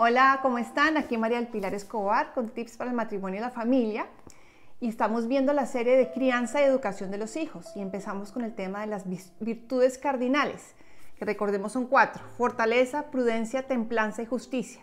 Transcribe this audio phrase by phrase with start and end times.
[0.00, 0.96] Hola, ¿cómo están?
[0.96, 4.06] Aquí María del Pilar Escobar con tips para el matrimonio y la familia.
[4.78, 7.72] Y estamos viendo la serie de crianza y educación de los hijos.
[7.74, 9.06] Y empezamos con el tema de las
[9.40, 10.76] virtudes cardinales,
[11.18, 12.22] que recordemos son cuatro.
[12.36, 14.82] Fortaleza, prudencia, templanza y justicia.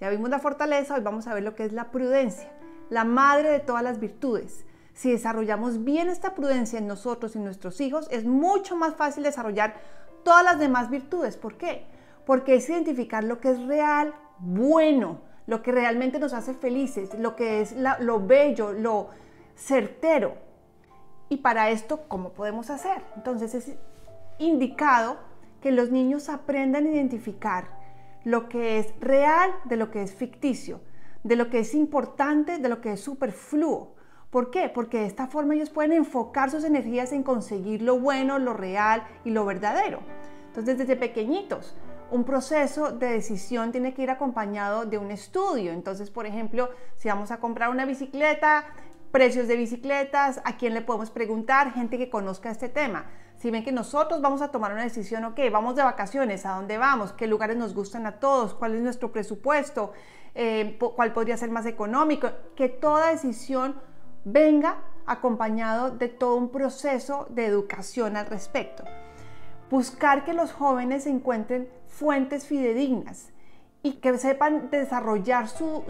[0.00, 2.50] Ya vimos la fortaleza, hoy vamos a ver lo que es la prudencia,
[2.90, 4.64] la madre de todas las virtudes.
[4.94, 9.76] Si desarrollamos bien esta prudencia en nosotros y nuestros hijos, es mucho más fácil desarrollar
[10.24, 11.36] todas las demás virtudes.
[11.36, 11.86] ¿Por qué?
[12.26, 17.36] Porque es identificar lo que es real, bueno, lo que realmente nos hace felices, lo
[17.36, 19.08] que es lo bello, lo
[19.54, 20.34] certero.
[21.28, 23.02] Y para esto, ¿cómo podemos hacer?
[23.16, 23.76] Entonces es
[24.38, 25.16] indicado
[25.60, 27.68] que los niños aprendan a identificar
[28.24, 30.80] lo que es real de lo que es ficticio,
[31.22, 33.94] de lo que es importante, de lo que es superfluo.
[34.30, 34.68] ¿Por qué?
[34.68, 39.04] Porque de esta forma ellos pueden enfocar sus energías en conseguir lo bueno, lo real
[39.24, 40.00] y lo verdadero.
[40.48, 41.76] Entonces, desde pequeñitos,
[42.10, 45.72] un proceso de decisión tiene que ir acompañado de un estudio.
[45.72, 48.64] Entonces, por ejemplo, si vamos a comprar una bicicleta,
[49.10, 53.06] precios de bicicletas, a quién le podemos preguntar, gente que conozca este tema.
[53.36, 56.78] Si ven que nosotros vamos a tomar una decisión, ok, vamos de vacaciones, ¿a dónde
[56.78, 57.12] vamos?
[57.12, 58.54] ¿Qué lugares nos gustan a todos?
[58.54, 59.92] ¿Cuál es nuestro presupuesto?
[60.34, 62.30] Eh, ¿Cuál podría ser más económico?
[62.54, 63.80] Que toda decisión
[64.24, 68.84] venga acompañado de todo un proceso de educación al respecto.
[69.70, 73.32] Buscar que los jóvenes encuentren fuentes fidedignas
[73.82, 75.84] y que sepan desarrollar su,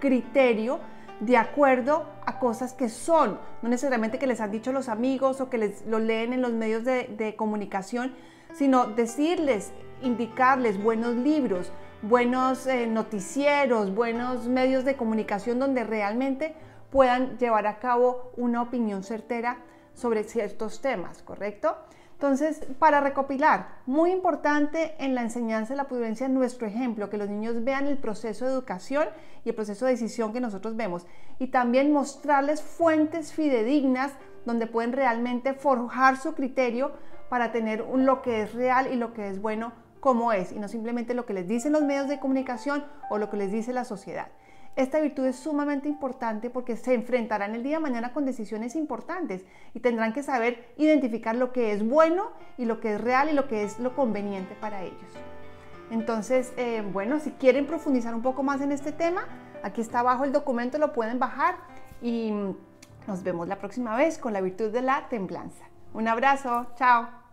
[0.00, 0.80] criterio
[1.20, 5.48] de acuerdo a cosas que son, no necesariamente que les han dicho los amigos o
[5.48, 8.14] que les lo leen en los medios de, comunicación,
[8.52, 16.54] sino decirles, indicarles buenos libros, buenos eh, noticieros, buenos medios de comunicación donde realmente
[16.90, 19.58] puedan llevar a cabo una opinión certera
[19.94, 21.76] sobre ciertos temas, ¿correcto?
[22.16, 27.28] Entonces, para recopilar, muy importante en la enseñanza de la prudencia nuestro ejemplo, que los
[27.28, 29.06] niños vean el proceso de educación
[29.44, 31.06] y el proceso de decisión que nosotros vemos.
[31.38, 34.12] Y también mostrarles fuentes fidedignas
[34.46, 36.92] donde pueden realmente forjar su criterio
[37.28, 40.58] para tener un, lo que es real y lo que es bueno como es, y
[40.58, 43.74] no simplemente lo que les dicen los medios de comunicación o lo que les dice
[43.74, 44.28] la sociedad.
[44.76, 49.42] Esta virtud es sumamente importante porque se enfrentarán el día de mañana con decisiones importantes
[49.72, 53.32] y tendrán que saber identificar lo que es bueno y lo que es real y
[53.32, 55.00] lo que es lo conveniente para ellos.
[55.90, 59.26] Entonces, eh, bueno, si quieren profundizar un poco más en este tema,
[59.62, 61.56] aquí está abajo el documento, lo pueden bajar
[62.02, 62.32] y
[63.06, 65.64] nos vemos la próxima vez con la virtud de la templanza.
[65.94, 67.25] Un abrazo, chao.